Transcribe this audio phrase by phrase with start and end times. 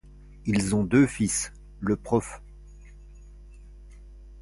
[0.47, 2.41] Ils ont deux fils, le Prof.